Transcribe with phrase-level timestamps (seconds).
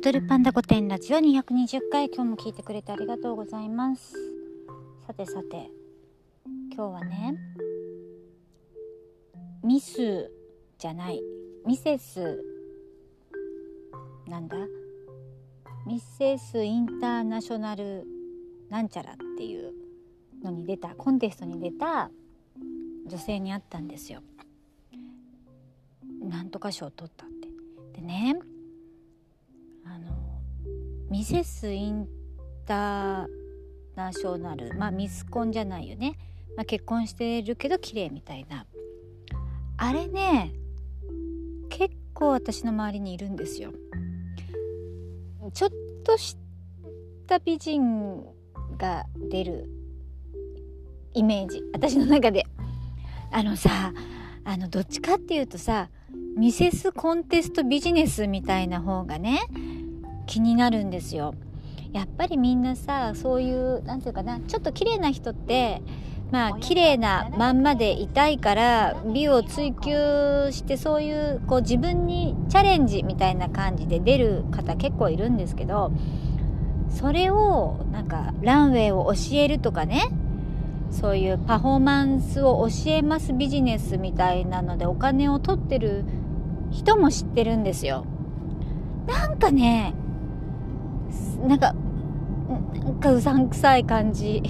[0.00, 4.12] 踊るパンダ御殿ラジオ220回今日も聞いてくれてありがとうございます。
[5.04, 5.72] さてさて
[6.72, 7.34] 今日はね
[9.64, 10.30] ミス
[10.78, 11.20] じゃない
[11.66, 12.40] ミセス
[14.28, 14.56] なんだ？
[15.84, 18.06] ミセスインターナショナル
[18.70, 19.72] なんちゃらっていう
[20.44, 22.08] のに出たコンテストに出た
[23.08, 24.22] 女性に会ったんですよ。
[26.22, 27.28] なんとか賞を取ったっ
[27.94, 28.00] て。
[28.00, 28.36] でね
[29.88, 30.42] あの
[31.10, 32.06] ミセスイン
[32.66, 33.26] ター
[33.96, 36.18] ナショナルまあミスコンじゃないよね、
[36.56, 38.66] まあ、結婚してるけど綺麗みたいな。
[39.78, 40.52] あれね
[41.70, 43.72] 結構私の周りにいるんですよ。
[45.54, 45.70] ちょっ
[46.04, 46.36] とし
[47.26, 48.24] た美人
[48.76, 49.70] が出る
[51.14, 51.62] イメージ。
[51.72, 52.44] 私の中で。
[53.30, 53.92] あのさ
[54.44, 55.90] あのどっちかっていうとさ
[56.36, 59.40] ミセスコンテストビジネスみたいな方がね
[60.28, 61.34] 気になるんですよ。
[61.92, 65.80] やっぱりみんなさそういう何て言うかなちょっと綺麗な人って
[66.30, 75.90] まあ綺麗なまんまでいたいから美を追求してそういうこう自分にチャレンジみたいな感じで出る方結構いるんですけど
[76.90, 80.10] それをなんかランウェイを教えるとかね
[80.90, 86.04] そういうパフォーマンスを教えますビジネスみたいなのでお金を取ってる
[86.70, 88.04] 人も知ってるんですよ。
[89.06, 89.94] なんかね、
[91.46, 91.74] なんか、
[92.82, 94.42] なんかうさんくさい感じ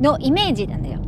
[0.00, 1.00] のイメージなんだよ。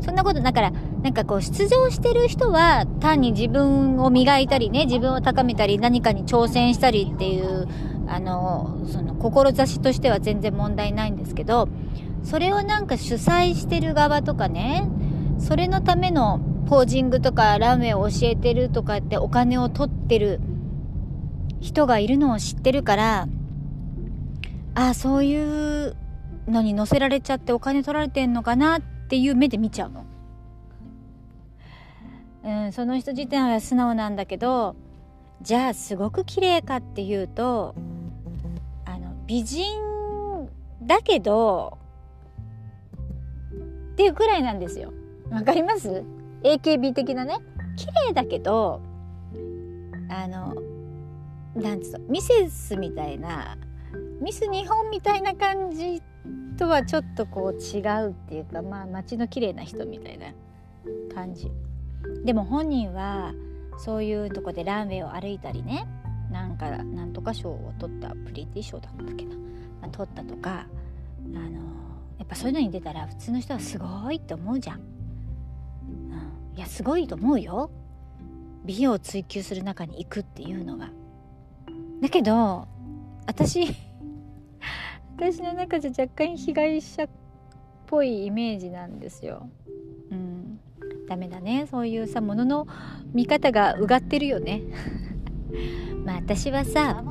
[0.00, 7.68] そんなこと、だから、なんかこう出場してる人は単に自分を磨いたりね、自分を高めたり何かに挑戦したりっていう、
[8.08, 11.68] あの、その志としては全然問題ないんですけど、
[12.22, 14.88] それをなんか主催してる側とかね、
[15.38, 20.40] それのためのポージングとかラーメンを教えてるとかってお金を取ってる
[21.60, 23.28] 人がいるのを知ってるから
[24.80, 25.96] あそういう
[26.46, 30.06] のに乗せられちゃってお金取られてんのかなっていう目で見ちゃうの。
[32.44, 34.76] うん、その人自体は素直なんだけど
[35.42, 37.74] じゃあすごく綺麗かっていうと
[38.84, 40.48] あの美人
[40.82, 41.76] だけど
[43.92, 44.92] っていうくらいなんですよ。
[45.28, 46.04] わかります
[46.44, 47.38] ？AKB 的なね
[47.76, 48.80] 綺麗だけど
[50.08, 50.54] あの
[51.56, 53.58] なんつうのミセスみたいな
[54.20, 56.02] ミス日本みたいな感じ
[56.56, 60.26] とはちょっとこう違うっていうかまあ街の綺麗な人みたいな
[61.14, 61.50] 感じ。
[62.24, 63.32] でも本人は
[63.78, 65.86] そういうとこでランウェイを歩いたりね
[66.30, 69.42] なんかなんとか賞を取ったプリティ賞だったっけな、ま
[69.82, 70.66] あ、取ったとか
[71.34, 71.60] あの
[72.18, 74.80] やっぱそういうのに出たら普通の人はすごいって思うじゃん。
[76.56, 77.70] いやすごいと思うよ。
[78.64, 80.90] 美容を追求する中に行くっていうのは
[82.02, 82.66] だけど
[83.26, 83.74] 私
[85.18, 87.08] 私の中じゃ若干被害者っ
[87.88, 89.50] ぽいイメージなんですよ。
[90.12, 90.60] うん。
[91.08, 91.66] ダメだね。
[91.68, 92.68] そういうさものの
[93.12, 94.62] 見方がうがってるよね。
[96.06, 97.02] まあ私はさ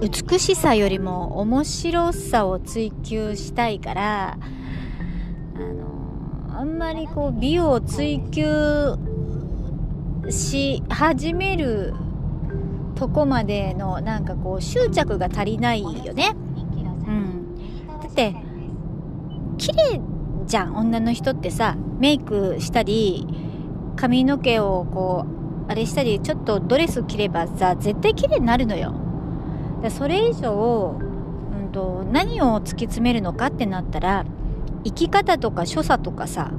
[0.00, 4.36] 美しさよりも面白さを追求したいから
[5.54, 5.58] あ
[6.54, 8.96] のあんまりこう美を追求
[10.28, 11.94] し始める
[12.96, 16.34] とこまでのなんかこう執着が足りないよね。
[17.06, 17.56] うん、
[18.00, 18.34] だって
[19.58, 20.00] 綺麗
[20.46, 23.26] じゃん女の人ってさメイクしたり
[23.96, 25.26] 髪の毛をこ
[25.68, 28.94] うあれしたりちょっとドレス着ればさ絶対綺麗になるのよ。
[29.90, 34.24] それ以上、うんと何を突き詰めるのかってなったら
[34.84, 36.52] 生き方とか所作とかさ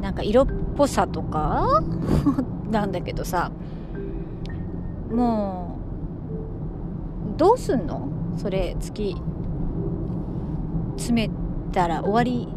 [0.00, 0.46] なんか色っ
[0.76, 1.82] ぽさとか
[2.70, 3.50] なんだけどさ
[5.12, 5.78] も
[7.34, 8.08] うどうすんの？
[8.36, 9.16] それ突き
[11.00, 11.30] 詰め
[11.72, 12.48] たら終わり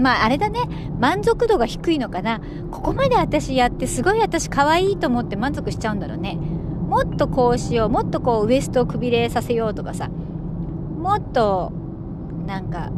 [0.00, 0.60] まああれだね。
[0.98, 2.40] 満足度が低いのかな。
[2.72, 6.34] ここまで私やってすごい私可愛いと思って満足しちゃうんだろうね。
[6.34, 10.08] もっとこうしようもっとこうウエストをくびれさせようとかさ。
[10.08, 11.72] もっと
[12.46, 12.90] なんか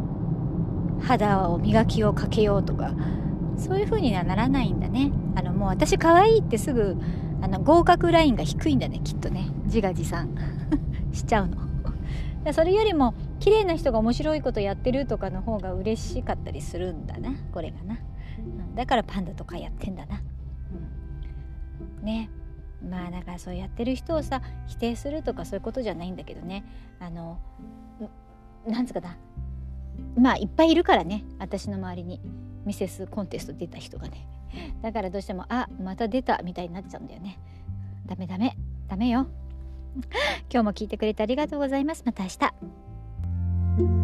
[0.99, 2.93] 肌を磨きをかけようとか。
[3.55, 5.11] そういう風にはならないんだね。
[5.35, 6.97] あのもう私可愛いってすぐ
[7.41, 9.49] あの合格ラインが低いんだねきっとね。
[9.65, 10.29] 自画自賛。
[11.13, 11.57] しちゃうの。
[12.51, 13.13] それよりも
[13.43, 17.35] 綺麗な人が面白いことやってるとかの方が嬉しかったりするんだな。
[17.51, 17.99] これがな、
[18.39, 20.21] うん、だからパンダとかやってんだな、
[21.99, 22.29] うん、ね。
[22.89, 26.63] まあだからそうやってる人をさ否定するとかそういうことじゃないんだけどね。
[27.01, 27.37] あの
[28.65, 29.17] なんつうかな。
[30.15, 31.25] まあいっぱいいるからね。
[31.37, 32.21] 私の周りに。
[32.63, 34.25] ミセスコンテスト出た人がね。
[34.81, 37.41] だからどうしてもあまた出たみたいになっちゃうんだよね。
[38.05, 38.55] ダメダメ。
[38.87, 39.27] ダメよ。
[40.49, 42.03] 今日も聞いてくれてありがとうございます。
[42.05, 42.92] また明日。
[43.75, 44.02] thank you